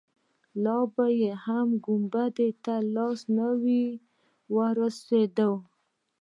لا 0.63 0.77
به 0.93 1.05
يې 1.21 1.31
هم 1.45 1.67
ګنبدې 1.85 2.49
ته 2.63 2.75
لاس 2.95 3.19
نه 3.35 3.47
وررسېده. 4.55 5.49